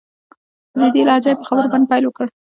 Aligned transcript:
په 0.71 0.75
جدي 0.81 1.01
لهجه 1.07 1.29
يې 1.31 1.37
په 1.39 1.45
خبرو 1.47 1.71
باندې 1.71 1.87
پيل 1.91 2.03
وکړ. 2.05 2.27